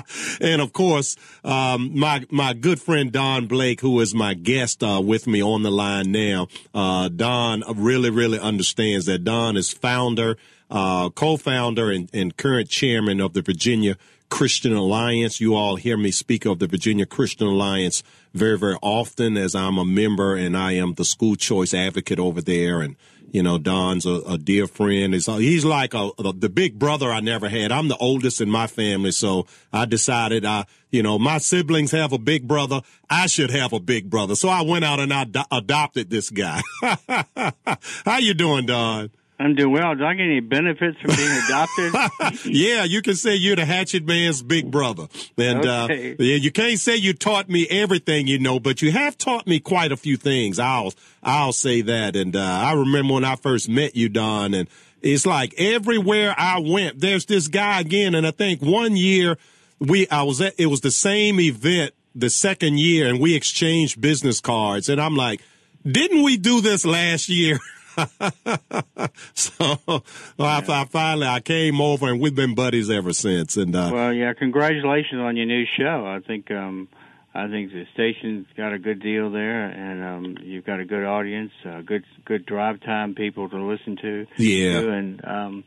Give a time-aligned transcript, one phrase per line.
[0.40, 5.00] and of course, um, my my good friend Don Blake, who is my guest uh,
[5.02, 6.48] with me on the line now.
[6.74, 9.24] Uh, Don really, really understands that.
[9.24, 10.36] Don is founder,
[10.70, 13.96] uh, co-founder, and, and current chairman of the Virginia
[14.28, 15.40] Christian Alliance.
[15.40, 18.02] You all hear me speak of the Virginia Christian Alliance
[18.34, 22.42] very, very often as I'm a member and I am the school choice advocate over
[22.42, 22.80] there.
[22.80, 22.96] And,
[23.36, 25.12] you know, Don's a, a dear friend.
[25.12, 27.70] He's, uh, he's like a, a, the big brother I never had.
[27.70, 29.10] I'm the oldest in my family.
[29.10, 32.80] So I decided I, you know, my siblings have a big brother.
[33.10, 34.36] I should have a big brother.
[34.36, 36.62] So I went out and I ad- adopted this guy.
[38.06, 39.10] How you doing, Don?
[39.38, 39.94] I'm doing well.
[39.94, 41.92] Do I get any benefits from being adopted?
[42.46, 45.08] yeah, you can say you're the Hatchet Man's big brother.
[45.36, 46.12] And uh, okay.
[46.12, 49.46] uh, yeah, you can't say you taught me everything you know, but you have taught
[49.46, 50.58] me quite a few things.
[50.58, 52.16] I'll I'll say that.
[52.16, 54.68] And uh, I remember when I first met you, Don, and
[55.02, 58.14] it's like everywhere I went, there's this guy again.
[58.14, 59.36] And I think one year
[59.78, 64.00] we I was at it was the same event the second year, and we exchanged
[64.00, 65.42] business cards, and I'm like,
[65.84, 67.58] didn't we do this last year?
[69.34, 70.04] so well,
[70.38, 70.62] yeah.
[70.68, 73.56] I, I, finally I came over and we've been buddies ever since.
[73.56, 76.06] And uh, well, yeah, congratulations on your new show.
[76.06, 76.88] I think um,
[77.34, 81.04] I think the station's got a good deal there, and um, you've got a good
[81.04, 84.26] audience, uh, good good drive time people to listen to.
[84.36, 85.64] Yeah, and um,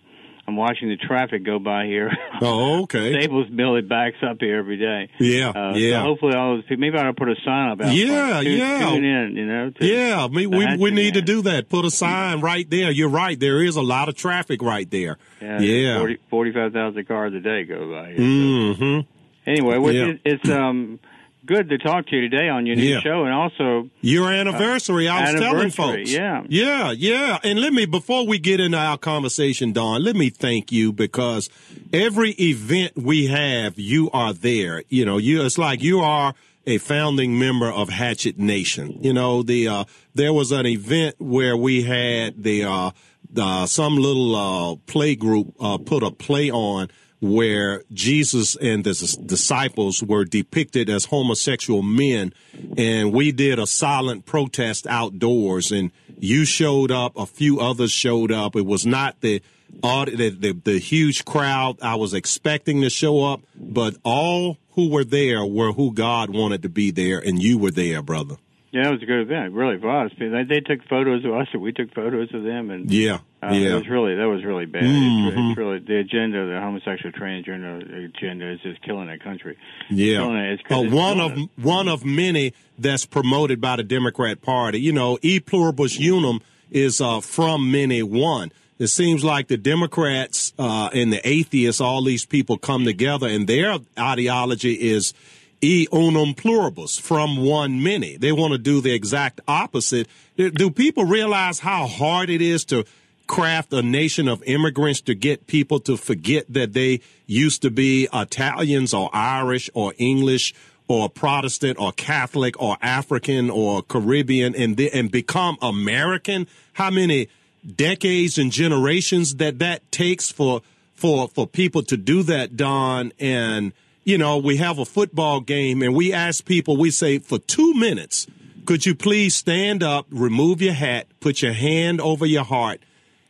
[0.49, 2.11] I'm watching the traffic go by here.
[2.41, 3.11] Oh, okay.
[3.19, 5.09] Staples Mill it backs up here every day.
[5.19, 5.99] Yeah, uh, yeah.
[5.99, 7.79] So hopefully, all those people, maybe I'll put a sign up.
[7.81, 8.89] Yeah, tune, yeah.
[8.89, 9.71] Tune in, you know.
[9.81, 11.67] yeah, we we, we need to do that.
[11.67, 12.91] Put a sign right there.
[12.91, 13.37] You're right.
[13.37, 15.17] There is a lot of traffic right there.
[15.41, 15.97] Yeah, yeah.
[15.97, 18.19] 40, 45,000 cars a day go by here.
[18.19, 19.09] Mm-hmm.
[19.45, 20.05] Anyway, yeah.
[20.05, 20.99] it, it's um
[21.45, 22.99] good to talk to you today on your new yeah.
[22.99, 25.07] show, and also your anniversary.
[25.07, 27.39] Uh, I was anniversary, telling folks, yeah, yeah, yeah.
[27.43, 31.49] And let me before we get into our conversation, Don, let me thank you because
[31.91, 34.83] every event we have, you are there.
[34.89, 36.33] You know, you it's like you are
[36.65, 38.99] a founding member of Hatchet Nation.
[39.01, 42.91] You know, the uh, there was an event where we had the uh,
[43.37, 49.17] uh, some little uh, play group uh, put a play on where Jesus and the
[49.25, 52.33] disciples were depicted as homosexual men.
[52.77, 57.17] And we did a silent protest outdoors and you showed up.
[57.17, 58.55] A few others showed up.
[58.55, 59.41] It was not the,
[59.81, 65.03] the, the, the huge crowd I was expecting to show up, but all who were
[65.03, 67.19] there were who God wanted to be there.
[67.19, 68.37] And you were there, brother.
[68.71, 69.53] Yeah, it was a good event.
[69.53, 70.11] Really was.
[70.19, 73.51] They, they took photos of us, and we took photos of them, and yeah, uh,
[73.51, 74.83] yeah, it was really that was really bad.
[74.83, 75.27] Mm-hmm.
[75.27, 79.57] It's, it's, really the agenda, the homosexual transgender agenda, is just killing that country.
[79.89, 80.61] Yeah, it.
[80.69, 81.49] uh, one of it.
[81.55, 84.79] one of many that's promoted by the Democrat Party.
[84.79, 88.51] You know, e pluribus unum is uh, from many one.
[88.77, 93.47] It seems like the Democrats uh, and the atheists, all these people come together, and
[93.47, 95.13] their ideology is
[95.61, 98.17] e unum pluribus, from one many.
[98.17, 100.07] They want to do the exact opposite.
[100.37, 102.85] Do people realize how hard it is to
[103.27, 108.07] craft a nation of immigrants to get people to forget that they used to be
[108.11, 110.53] Italians or Irish or English
[110.87, 116.47] or Protestant or Catholic or African or Caribbean and and become American?
[116.73, 117.29] How many
[117.75, 120.61] decades and generations that that takes for
[120.95, 123.73] for for people to do that, Don and
[124.09, 127.75] you know, we have a football game and we ask people, we say, for two
[127.75, 128.25] minutes,
[128.65, 132.81] could you please stand up, remove your hat, put your hand over your heart,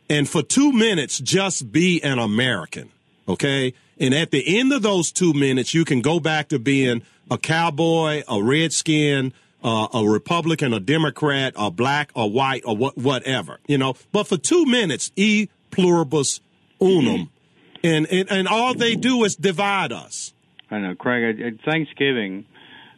[0.08, 2.88] and for two minutes, just be an American.
[3.28, 3.74] Okay.
[3.98, 7.36] And at the end of those two minutes, you can go back to being a
[7.36, 13.60] cowboy, a redskin, uh, a Republican, a Democrat, a black, or white, or what, whatever,
[13.66, 13.96] you know.
[14.12, 16.40] But for two minutes, e pluribus
[16.80, 17.28] unum,
[17.84, 20.32] and, and and all they do is divide us.
[20.70, 21.40] I know, Craig.
[21.40, 22.46] At Thanksgiving,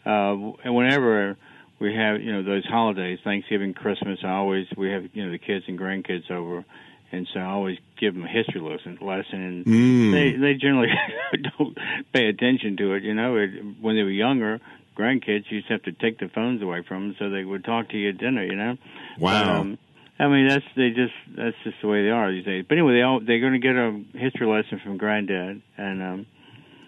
[0.05, 0.35] uh,
[0.67, 1.37] whenever
[1.81, 5.39] we have you know those holidays, Thanksgiving, Christmas, I always we have you know the
[5.39, 6.65] kids and grandkids over,
[7.11, 8.99] and so I always give them a history lesson.
[9.01, 10.13] Lesson, and mm.
[10.13, 10.89] they they generally
[11.59, 11.77] don't
[12.13, 13.03] pay attention to it.
[13.03, 13.51] You know, it,
[13.81, 14.61] when they were younger,
[14.97, 17.89] grandkids used to have to take the phones away from them so they would talk
[17.91, 18.45] to you at dinner.
[18.45, 18.77] You know.
[19.19, 19.45] Wow.
[19.45, 19.79] But, um,
[20.19, 22.65] I mean, that's they just that's just the way they are these days.
[22.69, 26.27] But anyway, they all they're going to get a history lesson from granddad, and um,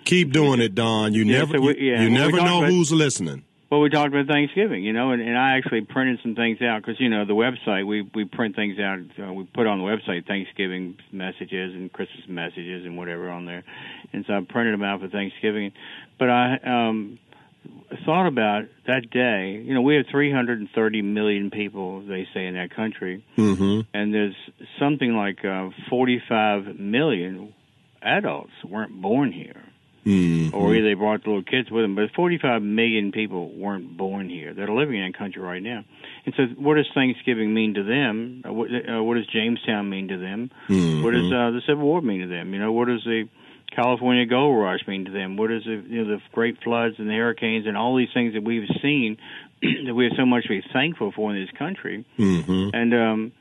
[0.04, 1.14] Keep doing it, Don.
[1.14, 3.44] You yeah, never, so we, yeah, you, you never know about, who's listening.
[3.70, 6.82] Well, we talked about Thanksgiving, you know, and, and I actually printed some things out
[6.82, 9.00] because you know the website we we print things out.
[9.18, 13.64] Uh, we put on the website Thanksgiving messages and Christmas messages and whatever on there,
[14.12, 15.72] and so I printed them out for Thanksgiving.
[16.18, 17.18] But I um,
[18.04, 19.62] thought about that day.
[19.64, 23.80] You know, we have 330 million people, they say, in that country, mm-hmm.
[23.92, 24.36] and there's
[24.78, 27.54] something like uh, 45 million
[28.02, 29.62] adults weren't born here.
[30.04, 30.54] Mm-hmm.
[30.54, 31.94] or either they brought the little kids with them.
[31.94, 35.84] But 45 million people weren't born here that are living in that country right now.
[36.26, 38.42] And so, what does Thanksgiving mean to them?
[38.46, 40.50] Uh, What, uh, what does Jamestown mean to them?
[41.02, 42.52] What does uh, the Civil War mean to them?
[42.52, 43.28] You know, what does the
[43.74, 45.36] California Gold Rush mean to them?
[45.36, 48.34] What does the, you know, the great floods and the hurricanes and all these things
[48.34, 49.16] that we've seen
[49.86, 52.04] that we have so much to be thankful for in this country?
[52.18, 52.68] Mm-hmm.
[52.74, 53.32] and um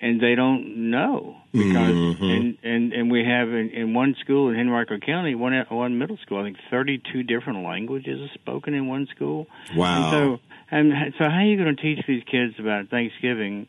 [0.00, 1.92] and they don't know because
[2.30, 6.16] and and and we have in, in one school in Henrico County one one middle
[6.18, 9.96] school I think 32 different languages are spoken in one school Wow.
[9.96, 10.40] and so
[10.70, 13.66] and so how are you going to teach these kids about Thanksgiving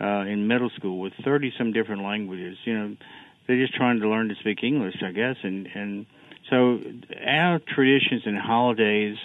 [0.00, 2.96] uh in middle school with 30 some different languages you know
[3.46, 6.06] they're just trying to learn to speak English I guess and and
[6.50, 6.80] so
[7.26, 9.16] our traditions and holidays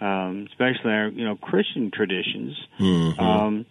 [0.00, 3.20] um especially our you know Christian traditions Mm-hmm.
[3.20, 3.66] um,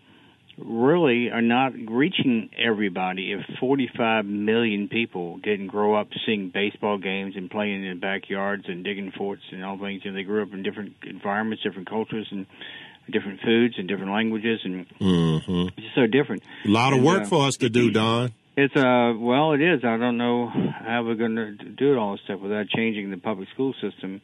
[0.64, 7.36] really are not reaching everybody if 45 million people didn't grow up seeing baseball games
[7.36, 10.02] and playing in backyards and digging forts and all things.
[10.06, 12.46] And they grew up in different environments, different cultures, and
[13.12, 15.68] different foods and different languages, and Mm-hmm.
[15.78, 16.44] it's so different.
[16.66, 18.32] A lot of And, work uh, for us to do, Don.
[18.58, 19.84] It's uh well, it is.
[19.86, 23.18] I don't know how we're going to do it all this stuff without changing the
[23.18, 24.22] public school system,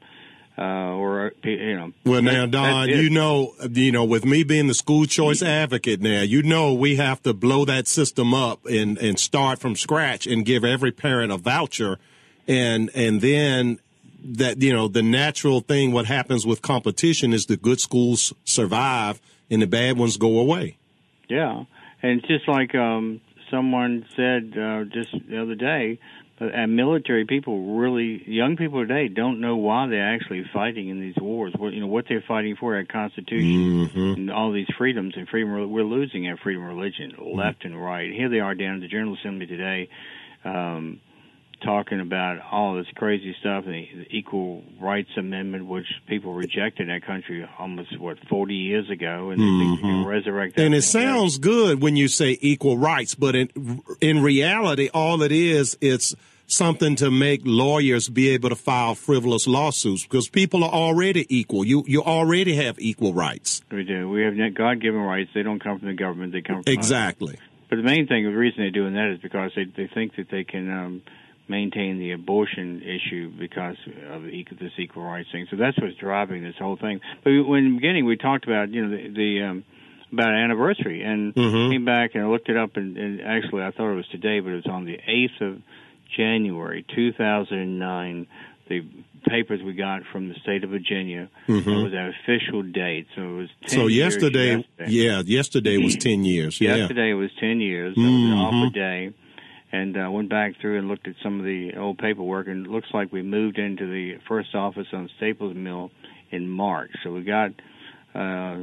[0.58, 1.92] uh, or you know.
[2.06, 6.22] Well, now, Don, you know, you know, with me being the school choice advocate now,
[6.22, 10.46] you know, we have to blow that system up and and start from scratch and
[10.46, 11.98] give every parent a voucher,
[12.48, 13.80] and and then
[14.24, 19.22] that you know the natural thing what happens with competition is the good schools survive
[19.50, 20.78] and the bad ones go away.
[21.30, 21.66] Yeah,
[22.02, 23.22] and it's just like um,
[23.52, 26.00] someone said uh, just the other day,
[26.40, 31.16] and military people really, young people today don't know why they're actually fighting in these
[31.20, 31.54] wars.
[31.58, 35.72] What you know, what they're fighting for, our Constitution and all these freedoms and freedom.
[35.72, 38.12] We're losing our freedom of religion, left and right.
[38.12, 39.90] Here they are down at the General Assembly today.
[40.44, 41.00] Um,
[41.62, 46.88] talking about all this crazy stuff, the, the Equal Rights Amendment, which people rejected in
[46.88, 50.56] that country almost what forty years ago, and they think they can resurrect.
[50.56, 55.22] that And it sounds good when you say equal rights, but in in reality, all
[55.22, 56.16] it is, it's
[56.48, 61.66] something to make lawyers be able to file frivolous lawsuits because people are already equal.
[61.66, 63.62] You you already have equal rights.
[63.72, 64.10] We do.
[64.10, 65.32] We have God-given rights.
[65.34, 66.34] They don't come from the government.
[66.34, 66.78] They come from us.
[66.78, 67.40] Exactly.
[67.68, 70.30] But the main thing, the reason they're doing that is because they they think that
[70.30, 71.02] they can um,
[71.48, 73.76] maintain the abortion issue because
[74.10, 75.48] of this equal rights thing.
[75.50, 77.02] So that's what's driving this whole thing.
[77.24, 79.64] But when in the beginning we talked about you know the, the um,
[80.12, 81.72] about anniversary and mm-hmm.
[81.72, 84.40] came back and I looked it up and, and actually I thought it was today,
[84.40, 85.62] but it was on the eighth of
[86.16, 88.28] January, two thousand and nine.
[88.68, 88.84] The
[89.30, 93.06] papers we got from the state of Virginia it was our official date.
[93.16, 94.90] So it was 10 So years yesterday, yesterday.
[94.90, 96.60] yeah, yesterday was ten years.
[96.60, 96.76] Yeah.
[96.76, 97.94] Yesterday was 10 years.
[97.96, 98.40] It was an mm-hmm.
[98.40, 99.14] offer day.
[99.76, 102.72] And uh, went back through and looked at some of the old paperwork, and it
[102.72, 105.92] looks like we moved into the first office on Staples Mill
[106.32, 106.92] in March.
[107.04, 107.52] So we got
[108.14, 108.58] uh,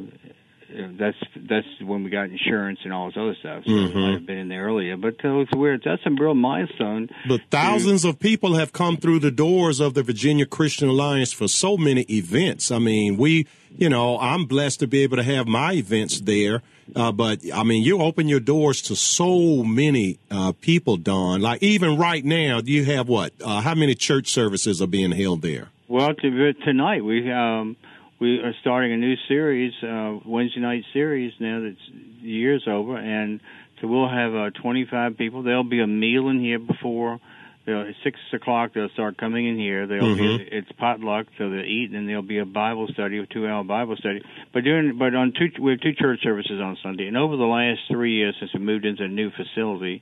[0.99, 1.17] that's
[1.49, 3.65] that's when we got insurance and all this other stuff.
[3.67, 5.83] So it might have been in there earlier, but uh, it's weird.
[5.85, 7.09] That's a real milestone.
[7.29, 11.49] But thousands of people have come through the doors of the Virginia Christian Alliance for
[11.49, 12.71] so many events.
[12.71, 13.47] I mean, we,
[13.77, 16.63] you know, I'm blessed to be able to have my events there.
[16.95, 21.41] Uh, but I mean, you open your doors to so many uh, people, Don.
[21.41, 23.33] Like even right now, you have what?
[23.43, 25.69] Uh, how many church services are being held there?
[25.89, 27.77] Well, to, tonight we um,
[28.23, 31.33] we are starting a new series, uh, Wednesday night series.
[31.41, 31.75] Now that
[32.23, 33.41] the year's over, and
[33.81, 35.43] so we'll have uh, 25 people.
[35.43, 37.19] There'll be a meal in here before.
[37.67, 39.89] They'll, at six o'clock, they'll start coming in here.
[39.89, 43.65] They'll be it's potluck, so they'll eat, and there'll be a Bible study, a two-hour
[43.65, 44.23] Bible study.
[44.55, 47.43] But during, but on two, we have two church services on Sunday, and over the
[47.43, 50.01] last three years since we moved into a new facility,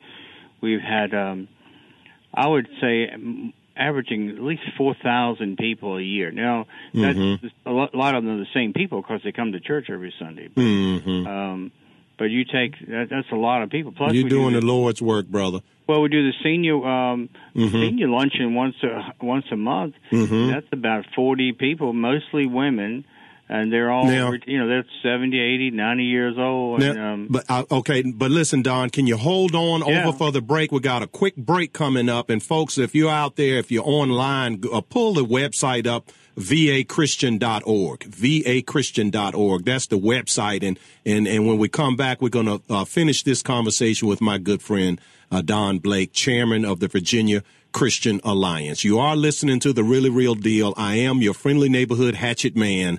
[0.61, 1.49] we've had, um,
[2.35, 3.09] I would say,
[3.77, 6.31] averaging at least four thousand people a year.
[6.31, 7.19] Now, that's
[7.67, 9.87] a lot, a lot of them are the same people because they come to church
[9.91, 10.49] every Sunday.
[10.55, 11.27] But, Mm-hmm.
[11.27, 11.73] um,
[12.19, 13.93] but you take that, that's a lot of people.
[13.93, 15.61] Plus, You're we do doing the- the Lord's work, brother.
[15.87, 17.73] well, we do the senior um, Mm-hmm.
[17.81, 19.95] senior luncheon once a once a month.
[20.13, 23.05] That's about forty people, mostly women,
[23.53, 26.83] and they're all Now- you know they're 70, 80, 90 years old.
[26.83, 30.07] And, Now, um, but uh, okay, but listen, Don, can you hold on Yeah.
[30.07, 30.71] over for the break?
[30.73, 33.87] We got a quick break coming up, and folks, if you're out there, if you're
[33.87, 36.11] online, uh, pull the website up.
[36.39, 42.63] vachristian.org vachristian.org that's the website and and and when we come back we're going to
[42.71, 47.43] uh, finish this conversation with my good friend uh, don blake chairman of the virginia
[47.73, 52.15] christian alliance you are listening to the really real deal i am your friendly neighborhood
[52.15, 52.99] hatchet man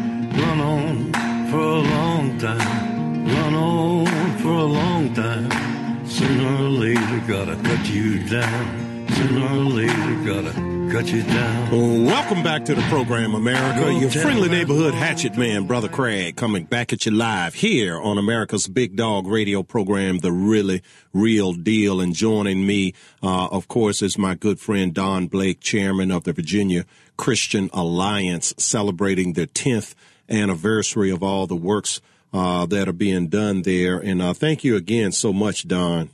[0.51, 1.13] run on
[1.49, 6.05] for a long time, run on for a long time.
[6.05, 9.07] Sooner or later, gotta cut you down.
[9.11, 10.51] Sooner or later, gotta
[10.91, 12.03] cut you down.
[12.03, 13.79] Welcome back to the program, America.
[13.79, 18.17] Go Your friendly neighborhood hatchet man, Brother Craig, coming back at you live here on
[18.17, 20.81] America's Big Dog radio program, The Really
[21.13, 22.01] Real Deal.
[22.01, 22.93] And joining me,
[23.23, 28.53] uh, of course, is my good friend Don Blake, chairman of the Virginia Christian Alliance,
[28.57, 29.95] celebrating their 10th
[30.31, 32.01] anniversary of all the works
[32.33, 33.97] uh, that are being done there.
[33.97, 36.09] And uh, thank you again so much, Don.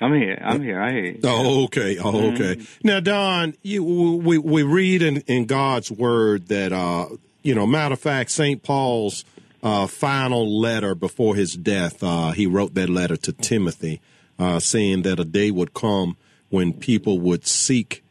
[0.00, 0.38] I'm here.
[0.44, 0.80] I'm here.
[0.80, 1.20] I hear you.
[1.24, 1.98] Oh, okay.
[1.98, 2.60] Oh, okay.
[2.82, 7.06] Now, Don, you we we read in, in God's word that uh,
[7.42, 9.24] you know, matter of fact, Saint Paul's
[9.62, 14.00] uh, final letter before his death, uh, he wrote that letter to Timothy,
[14.38, 16.16] uh, saying that a day would come
[16.50, 18.04] when people would seek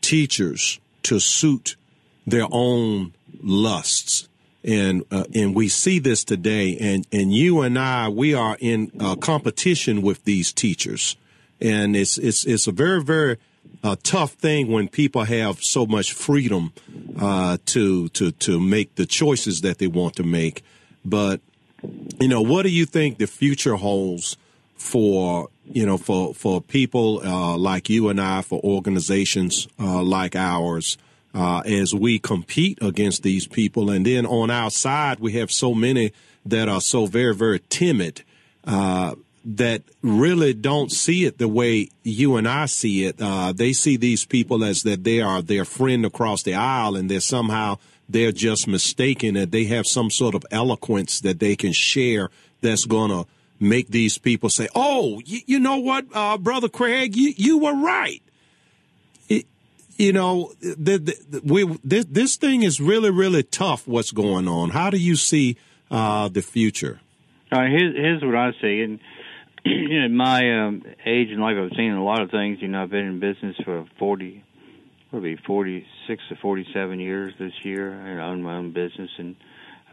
[0.00, 1.76] teachers to suit
[2.26, 4.28] their own lusts.
[4.64, 8.92] And uh, and we see this today, and and you and I, we are in
[9.00, 11.16] uh, competition with these teachers,
[11.60, 13.38] and it's it's it's a very very
[13.82, 16.72] uh, tough thing when people have so much freedom
[17.18, 20.62] uh, to to to make the choices that they want to make.
[21.04, 21.40] But
[22.20, 24.36] you know, what do you think the future holds
[24.76, 30.36] for you know for for people uh, like you and I, for organizations uh, like
[30.36, 30.98] ours,
[31.34, 35.74] uh, as we compete against these people, and then on our side we have so
[35.74, 36.12] many
[36.44, 38.22] that are so very very timid.
[38.64, 43.16] Uh, that really don't see it the way you and I see it.
[43.20, 47.10] Uh, they see these people as that they are their friend across the aisle, and
[47.10, 51.72] they're somehow they're just mistaken that they have some sort of eloquence that they can
[51.72, 53.24] share that's gonna
[53.58, 58.22] make these people say, "Oh, you, you know what, uh, brother Craig, you were right."
[59.96, 63.86] You know, the, the, we this, this thing is really really tough.
[63.86, 64.70] What's going on?
[64.70, 65.56] How do you see
[65.90, 67.00] uh, the future?
[67.52, 68.80] Right, here's, here's what I see.
[68.80, 68.98] And
[69.64, 72.58] you know, my um, age and life, I've seen a lot of things.
[72.62, 74.42] You know, I've been in business for 40,
[75.10, 77.92] probably 46 to 47 years this year.
[77.92, 79.36] I own my own business and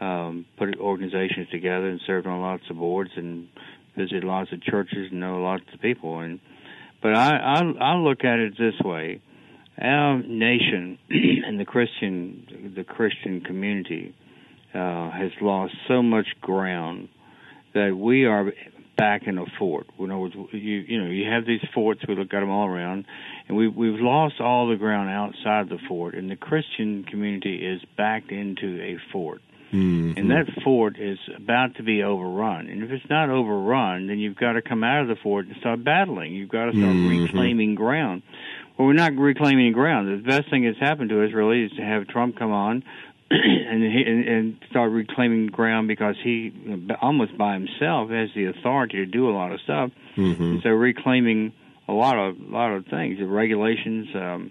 [0.00, 3.48] um, put organizations together and served on lots of boards and
[3.94, 6.20] visited lots of churches and know lots of people.
[6.20, 6.40] And
[7.02, 9.20] but I I, I look at it this way:
[9.80, 14.14] our nation and the Christian the Christian community
[14.74, 17.08] uh, has lost so much ground
[17.74, 18.52] that we are
[18.96, 19.86] back in a fort.
[19.98, 22.02] In other words, you you know you have these forts.
[22.06, 23.06] We look at them all around,
[23.48, 27.80] and we we've lost all the ground outside the fort, and the Christian community is
[27.96, 29.40] backed into a fort.
[30.18, 32.66] And that fort is about to be overrun.
[32.66, 35.54] And if it's not overrun, then you've got to come out of the fort and
[35.60, 36.34] start battling.
[36.34, 38.22] You've got to start reclaiming ground.
[38.80, 40.08] Well, we're not reclaiming ground.
[40.08, 42.82] The best thing that's happened to us really is to have Trump come on
[43.30, 46.50] and he, and, and start reclaiming ground because he
[47.02, 49.90] almost by himself has the authority to do a lot of stuff.
[50.16, 50.42] Mm-hmm.
[50.42, 51.52] And so reclaiming
[51.88, 54.50] a lot of a lot of things, the regulations, um,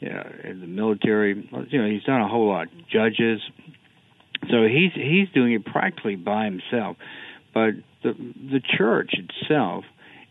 [0.00, 1.48] yeah, the military.
[1.70, 2.66] You know, he's done a whole lot.
[2.90, 3.40] Judges.
[4.50, 6.96] So he's he's doing it practically by himself.
[7.54, 9.84] But the the church itself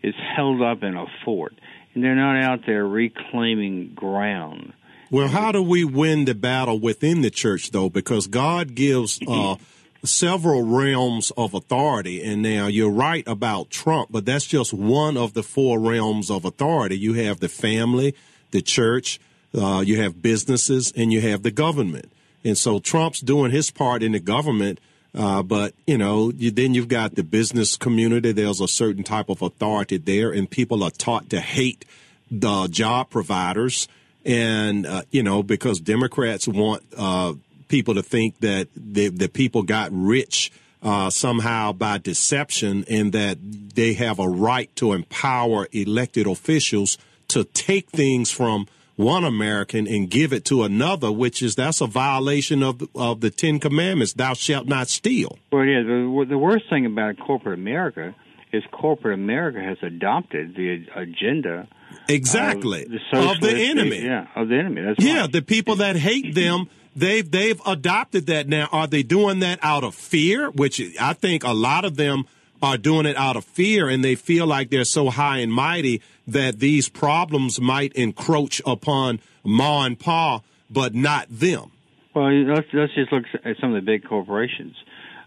[0.04, 1.54] is held up in a fort,
[1.94, 4.74] and they're not out there reclaiming ground.
[5.10, 7.90] Well, how do we win the battle within the church, though?
[7.90, 9.58] Because God gives uh,
[10.04, 12.24] several realms of authority.
[12.24, 16.46] And now you're right about Trump, but that's just one of the four realms of
[16.46, 16.98] authority.
[16.98, 18.16] You have the family,
[18.52, 19.20] the church,
[19.54, 22.12] uh, you have businesses, and you have the government.
[22.44, 24.80] And so Trump's doing his part in the government.
[25.14, 28.32] Uh, but you know, you, then you've got the business community.
[28.32, 31.86] There's a certain type of authority there, and people are taught to hate
[32.30, 33.88] the job providers.
[34.26, 37.34] And uh, you know, because Democrats want uh,
[37.68, 40.52] people to think that the, the people got rich
[40.84, 43.38] uh, somehow by deception, and that
[43.76, 50.10] they have a right to empower elected officials to take things from one American and
[50.10, 54.34] give it to another, which is that's a violation of of the Ten Commandments: "Thou
[54.34, 55.82] shalt not steal." Well, yeah.
[55.84, 58.16] The, the worst thing about corporate America
[58.54, 61.68] is corporate America has adopted the agenda
[62.08, 64.02] Exactly of the, of the enemy.
[64.02, 64.82] Yeah, of the enemy.
[64.82, 65.32] That's Yeah, right.
[65.32, 68.68] the people that hate them, they've they've adopted that now.
[68.72, 70.50] Are they doing that out of fear?
[70.52, 72.26] Which I think a lot of them
[72.62, 76.02] are doing it out of fear, and they feel like they're so high and mighty
[76.28, 81.72] that these problems might encroach upon Ma and Pa, but not them.
[82.14, 84.76] Well, let's let's just look at some of the big corporations.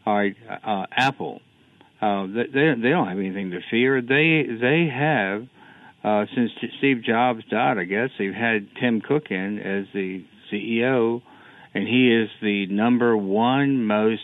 [0.06, 1.40] All right, uh, Apple.
[2.00, 4.02] Uh, they they don't have anything to fear.
[4.02, 5.48] They they have
[6.04, 10.22] uh, since Steve Jobs died, I guess they've had Tim Cook in as the
[10.52, 11.22] CEO,
[11.72, 14.20] and he is the number one most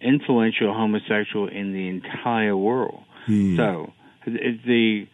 [0.00, 3.02] influential homosexual in the entire world.
[3.26, 3.56] Hmm.
[3.56, 3.92] So
[4.26, 5.06] it- the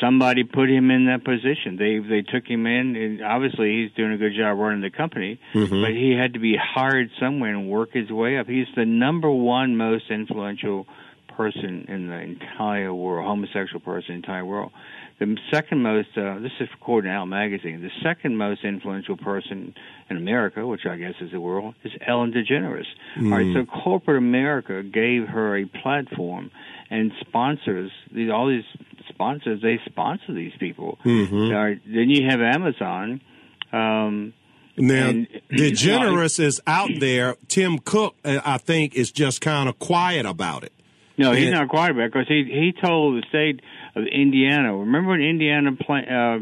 [0.00, 1.76] somebody put him in that position.
[1.76, 5.38] They they took him in, and obviously he's doing a good job running the company.
[5.52, 5.82] Mm-hmm.
[5.82, 8.46] But he had to be hired somewhere and work his way up.
[8.46, 10.86] He's the number one most influential
[11.36, 14.72] person in the entire world, homosexual person in the entire world.
[15.18, 19.74] The second most, uh, this is according to Out Magazine, the second most influential person
[20.10, 22.84] in America, which I guess is the world, is Ellen DeGeneres.
[23.18, 26.50] All right, so corporate America gave her a platform
[26.90, 28.64] and sponsors these all these
[29.08, 29.62] sponsors.
[29.62, 30.98] They sponsor these people.
[31.32, 33.20] All right, then you have Amazon.
[33.72, 34.34] Um,
[34.78, 37.36] Now, And- DeGeneres is out there.
[37.48, 40.72] Tim Cook, uh, I think, is just kind of quiet about it.
[41.18, 43.60] No, he's not quarterback because he he told the state
[43.94, 44.76] of Indiana.
[44.76, 46.38] Remember when Indiana pla uh,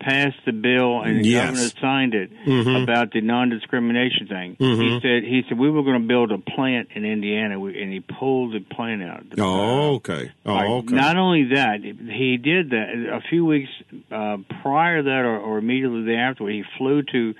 [0.00, 1.46] passed the bill and the Yes.
[1.46, 2.82] governor signed it Mhm.
[2.84, 4.56] about the non-discrimination thing?
[4.58, 5.02] He Mhm.
[5.02, 8.00] said he said we were going to build a plant in Indiana, we, and he
[8.00, 9.24] pulled the plant out.
[9.38, 10.30] Oh, okay.
[10.46, 10.94] Oh, okay.
[10.94, 13.70] Not only that, he did that a few weeks
[14.12, 16.46] uh, prior to that, or, or immediately thereafter.
[16.48, 17.34] He flew to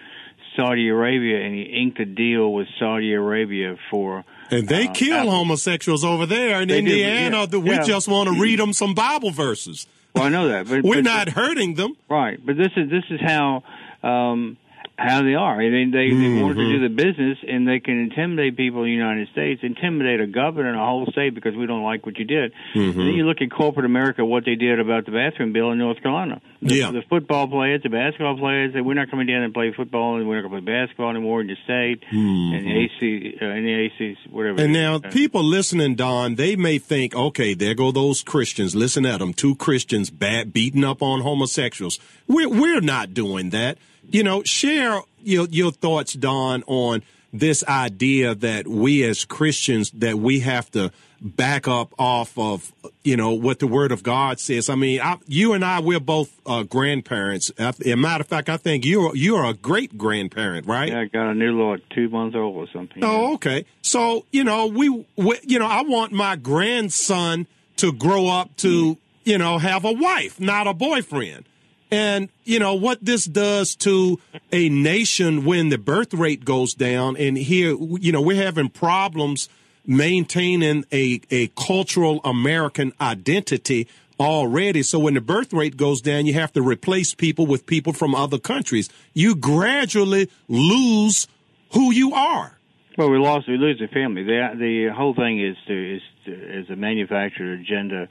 [0.57, 4.25] Saudi Arabia and he inked a deal with Saudi Arabia for.
[4.51, 5.31] And they uh, kill Apple.
[5.33, 7.37] homosexuals over there in They do, Indiana.
[7.41, 7.47] yeah.
[7.47, 7.83] that we Yeah.
[7.83, 9.87] just want to read them some Bible verses.
[10.15, 11.95] Well, I know that, but We're but- not hurting them.
[12.09, 13.63] Right, but this is this is how
[14.03, 14.57] um,
[14.99, 15.61] how they are.
[15.61, 18.87] I mean, they, they want to do the business, and they can intimidate people in
[18.91, 22.19] the United States, intimidate a governor and a whole state because we don't like what
[22.19, 22.53] you did.
[22.75, 22.95] Mhm.
[22.97, 26.03] Then you look at corporate America, what they did about the bathroom bill in North
[26.03, 26.41] Carolina.
[26.61, 26.91] The, Yeah.
[26.91, 30.27] the football players, the basketball players, they we're not coming down and play football, and
[30.27, 33.65] we're not going to play basketball anymore in the state, and the AC, uh, in
[33.65, 34.57] the AC, whatever.
[34.57, 34.65] Mm-hmm.
[34.65, 38.75] And now, Uh, people listening, Don, they may think, okay, there go those Christians.
[38.75, 42.01] Listen at them, two Christians bad, beating up on homosexuals.
[42.27, 43.79] We're we're not doing that.
[44.11, 50.19] You know, share your your thoughts, Don, on this idea that we as Christians that
[50.19, 50.91] we have to
[51.21, 54.69] back up off of, you know, what the Word of God says.
[54.69, 57.51] I mean, I, you and I, we're both uh, grandparents.
[57.59, 60.89] As a matter of fact, I think you're you're a great grandparent, right?
[60.89, 63.03] yeah, I got a new little two months old or something.
[63.05, 63.65] Oh, okay.
[63.83, 68.97] So you know, we, we, you know, I want my grandson to grow up to,
[69.25, 71.45] you know, have a wife, not a boyfriend.
[71.91, 74.21] And you know what this does to
[74.53, 79.49] a nation when the birth rate goes down, and here, you know, we're having problems
[79.87, 83.89] maintaining a a cultural American identity
[84.21, 84.83] already.
[84.83, 88.15] So when the birth rate goes down, you have to replace people with people from
[88.15, 88.91] other countries.
[89.15, 91.27] You gradually lose
[91.73, 92.59] who you are.
[92.99, 94.25] Well, we lost, we lose the family.
[94.25, 98.09] The the whole thing is to is to, is a manufactured agenda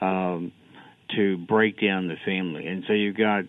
[0.00, 0.52] um,
[1.16, 3.44] to break down the family, and so you've got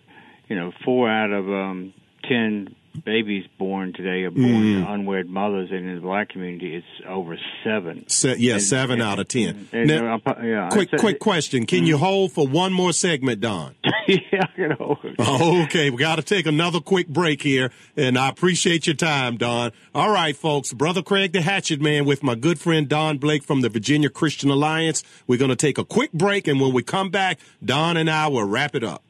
[0.48, 1.94] you know four out of um,
[2.28, 4.84] ten babies born today are born Mm.
[4.84, 8.04] to unwed mothers, and in the black community, it's over seven.
[8.08, 9.68] Se- yeah, And- seven out of ten.
[9.72, 13.74] And, Now, yeah, quick, quick question: Can you hold for one more segment, Don?
[14.08, 14.98] yeah, I can hold.
[15.18, 19.36] Oh, okay, we got to take another quick break here, and I appreciate your time,
[19.36, 19.72] Don.
[19.94, 23.60] All right, folks, brother Craig the Hatchet Man with my good friend Don Blake from
[23.60, 25.02] the Virginia Christian Alliance.
[25.26, 28.26] We're going to take a quick break, and when we come back, Don and I
[28.28, 29.02] will wrap it up.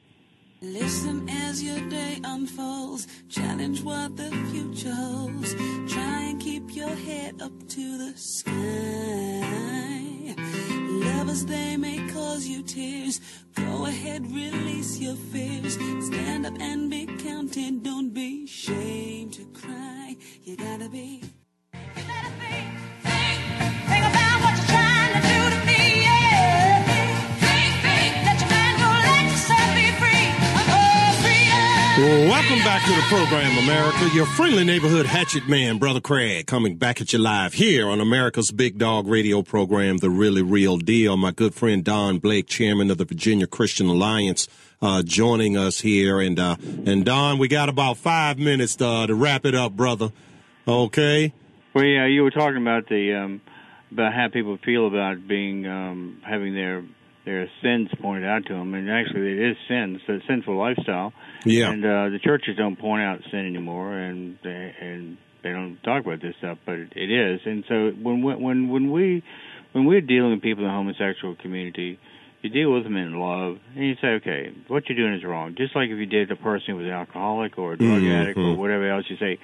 [0.62, 3.06] Listen as your day unfolds.
[3.30, 5.54] Challenge what the future holds.
[5.90, 8.52] Try and keep your head up to the sky.
[10.68, 13.22] Lovers, they may cause you tears.
[13.54, 15.78] Go ahead, release your fears.
[16.06, 17.82] Stand up and be counted.
[17.82, 20.14] Don't be ashamed to cry.
[20.44, 21.22] You gotta be.
[32.00, 34.08] Welcome back to the program, America.
[34.14, 38.50] Your friendly neighborhood hatchet man, Brother Craig, coming back at you live here on America's
[38.50, 41.18] Big Dog radio program, The Really Real Deal.
[41.18, 44.48] My good friend Don Blake, chairman of the Virginia Christian Alliance,
[44.80, 46.20] uh, joining us here.
[46.20, 50.10] And, uh, and Don, we got about five minutes, uh, to wrap it up, brother.
[50.66, 51.34] Okay?
[51.74, 53.42] Well, yeah, you were talking about the um,
[53.92, 56.82] about how people feel about being um, having their
[57.26, 60.00] their sins pointed out to them, and actually, it is sin.
[60.00, 61.12] It's a sinful lifestyle.
[61.44, 61.70] Yeah.
[61.70, 66.04] And uh, the churches don't point out sin anymore, and they, and they don't talk
[66.04, 67.40] about this stuff, but it, it is.
[67.44, 69.22] And so when when when we
[69.72, 71.98] when we're dealing with people in the homosexual community,
[72.42, 75.54] you deal with them in love, and you say, okay, what you're doing is wrong.
[75.56, 78.22] Just like if you did a person who was an alcoholic or a drug Mhm.
[78.22, 79.38] addict or whatever else, you say,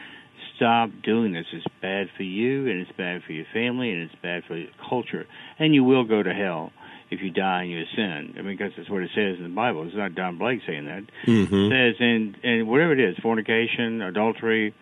[0.57, 1.47] stop doing this.
[1.53, 4.71] It's bad for you, and it's bad for your family, and it's bad for your
[4.89, 5.27] culture,
[5.59, 6.73] and you will go to hell
[7.11, 8.35] if you die in your sin.
[8.38, 9.87] I mean, because that's what it says in the Bible.
[9.87, 11.05] It's not Don Blake saying that.
[11.27, 11.55] Mm-hmm.
[11.55, 14.75] It says in and whatever it is, fornication, adultery,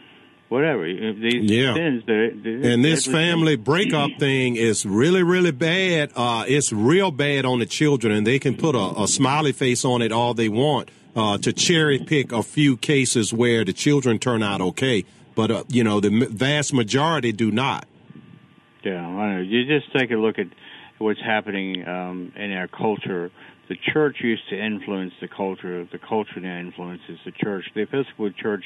[0.49, 0.87] whatever.
[0.87, 1.75] These Yeah.
[1.75, 2.03] sins.
[2.07, 6.13] They're, they're, And this family breakup thing is really, really bad.
[6.17, 9.85] Uh, it's real bad on the children, and they can put a, a smiley face
[9.85, 14.19] on it all they want uh, to cherry pick a few cases where the children
[14.19, 15.05] turn out okay.
[15.35, 17.87] But, uh, you know, the vast majority do not.
[18.85, 19.41] Yeah, I know.
[19.41, 20.47] You just take a look at
[20.99, 23.31] what's happening um, in our culture.
[23.69, 25.87] The church used to influence the culture.
[25.91, 27.65] The culture now influences the church.
[27.75, 28.65] The Episcopal Church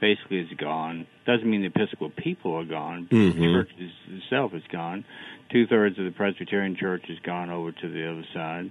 [0.00, 1.06] basically is gone.
[1.26, 3.08] Doesn't mean the Episcopal people are gone.
[3.10, 3.90] The church is,
[4.22, 5.04] itself is gone.
[5.50, 8.70] Two thirds of the Presbyterian Church has gone over to the other side.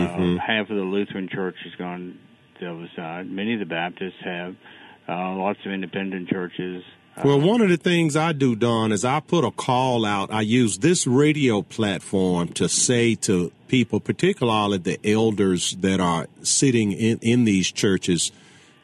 [0.00, 2.18] Uh, half of the Lutheran Church has gone
[2.58, 3.30] to the other side.
[3.30, 4.56] Many of the Baptists have.
[5.08, 6.82] Uh, lots of independent churches.
[7.24, 10.32] Well, one of the things I do, Don, is I put a call out.
[10.32, 16.92] I use this radio platform to say to people, particularly the elders that are sitting
[16.92, 18.32] in, in these churches,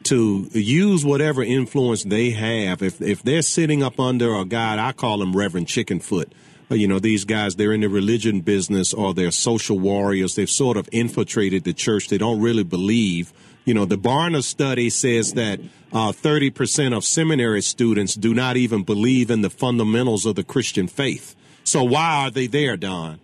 [0.03, 2.81] to use whatever influence they have.
[2.81, 6.31] If if they're sitting up under a guy, I call him Reverend Chickenfoot.
[6.69, 10.35] You know, these guys, they're in the religion business or they're social warriors.
[10.35, 12.09] They've sort of infiltrated the church.
[12.09, 13.33] They don't really believe.
[13.69, 15.59] You know, the Barna study says that
[15.93, 20.87] uh, 30% of seminary students do not even believe in the fundamentals of the Christian
[20.87, 21.35] faith.
[21.65, 23.19] So why are they there, Don?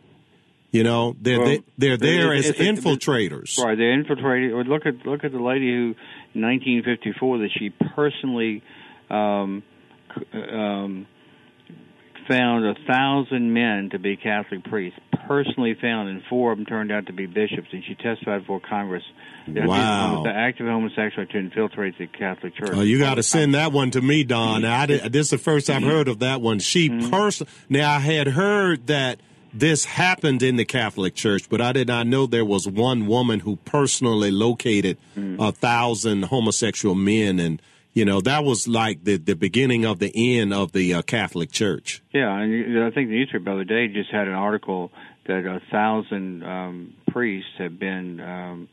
[0.69, 3.57] You know, they're Well, they, they're there it- as it's a- infiltrators.
[3.57, 4.51] Right, they infiltrated.
[4.51, 5.95] Or look at look at the lady who,
[6.35, 8.61] in 1954, that she personally
[9.09, 9.63] um,
[10.31, 11.07] um,
[12.27, 14.99] found a thousand men to be Catholic priests.
[15.27, 18.59] Personally found, and four of them turned out to be bishops, and she testified before
[18.59, 19.01] Congress.
[19.47, 20.21] that Wow.
[20.23, 22.69] The active homosexual to infiltrate the Catholic Church.
[22.73, 24.61] Oh, you got to send that one to me, Don.
[24.87, 26.59] Did, this is the first I've heard of that one.
[26.59, 27.09] She Mm-hmm.
[27.09, 27.47] person.
[27.69, 29.19] Now I had heard that
[29.51, 33.39] this happened in the Catholic Church, but I did not know there was one woman
[33.39, 35.37] who personally located Mm.
[35.39, 37.59] a thousand homosexual men, and
[37.95, 41.51] you know that was like the the beginning of the end of the uh, Catholic
[41.51, 42.03] Church.
[42.13, 44.91] Yeah, and I think the newspaper the other day just had an article
[45.25, 48.69] that a thousand um, priests have been, um,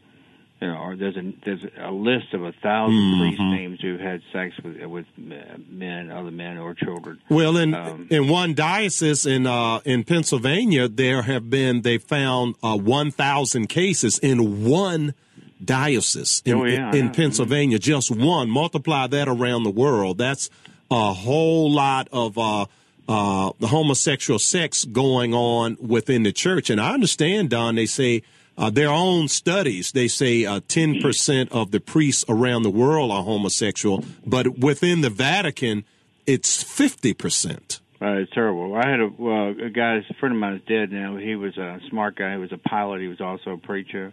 [0.60, 4.20] you know, or there's a there's a list of a 1000 priest names who've had
[4.32, 7.20] sex with with men, other men or children.
[7.30, 12.56] Well, in Um, in one diocese in uh, in Pennsylvania, there have been they found
[12.62, 15.14] uh, one thousand cases in one
[15.64, 17.12] diocese in, Oh, yeah, in yeah.
[17.12, 17.78] Pennsylvania.
[17.78, 18.50] Just one.
[18.50, 20.18] Multiply that around the world.
[20.18, 20.50] That's
[20.90, 22.66] a whole lot of uh,
[23.08, 26.70] uh, the homosexual sex going on within the church.
[26.70, 27.74] And I understand, Don.
[27.74, 28.22] They say.
[28.58, 33.22] Uh, their own studies, they say uh, 10% of the priests around the world are
[33.22, 35.84] homosexual, but within the Vatican,
[36.26, 37.80] it's 50%.
[38.02, 38.74] Uh, it's terrible.
[38.76, 41.16] I had a, well, a guy, a friend of mine is dead now.
[41.16, 42.32] He was a smart guy.
[42.32, 43.00] He was a pilot.
[43.00, 44.12] He was also a preacher.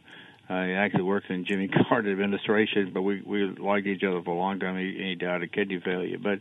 [0.49, 4.31] Uh, he actually worked in Jimmy Carter administration, but we we liked each other for
[4.31, 4.77] a long time.
[4.77, 6.39] He, he died of kidney failure, but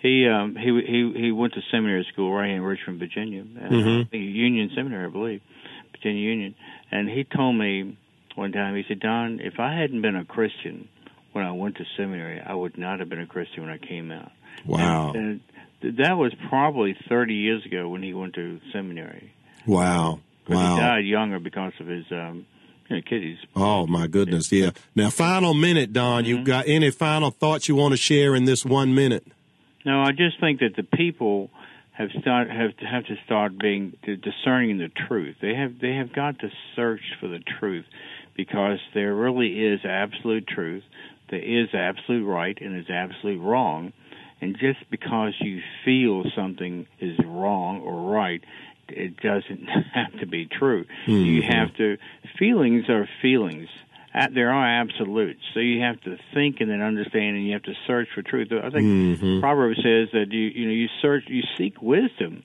[0.00, 3.68] he um he he he went to seminary school right in Richmond, Virginia, uh,
[4.10, 5.40] think Union Seminary, I believe,
[5.92, 6.54] Virginia Union.
[6.90, 7.96] And he told me
[8.34, 10.88] one time, he said, Don, if I hadn't been a Christian
[11.32, 14.10] when I went to seminary, I would not have been a Christian when I came
[14.10, 14.32] out.
[14.66, 15.12] Wow.
[15.14, 15.40] And
[15.82, 19.32] th- that was probably 30 years ago when he went to seminary.
[19.66, 20.20] Wow.
[20.46, 20.74] 'Cause Wow.
[20.74, 22.46] He died younger because of his um,
[22.92, 23.38] you know, kidneys.
[23.56, 24.70] Oh my goodness, yeah.
[24.94, 26.24] Now, final minute, Don.
[26.24, 26.44] You mm-hmm.
[26.44, 29.26] got any final thoughts you want to share in this one minute?
[29.84, 31.50] No, I just think that the people
[31.92, 35.36] have start have to have to start being discerning the truth.
[35.40, 37.84] They have they have got to search for the truth
[38.36, 40.84] because there really is absolute truth.
[41.30, 43.92] There is absolute right and there's absolute wrong.
[44.40, 48.42] And just because you feel something is wrong or right,
[48.88, 50.84] it doesn't have to be true.
[51.06, 51.96] You have to
[52.38, 53.68] feelings are feelings.
[54.34, 57.72] There are absolutes, so you have to think and then understand, and you have to
[57.86, 58.48] search for truth.
[58.52, 62.42] I think Proverbs says that you you know you search, you seek wisdom.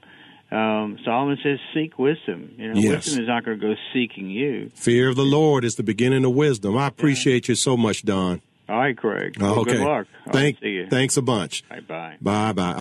[0.50, 3.06] Um, Solomon says, "Seek wisdom." You know, Yes.
[3.06, 4.69] wisdom is not going to go seeking you.
[4.76, 6.78] Fear of the Lord is the beginning of wisdom.
[6.78, 8.39] I appreciate you so much, Don.
[8.69, 9.38] All right, Craig.
[9.38, 9.71] Well, okay.
[9.71, 10.08] Good luck.
[10.32, 10.88] Thank, see you.
[10.88, 11.67] Thanks a bunch.
[11.67, 12.15] Bye bye.
[12.21, 12.73] Bye bye.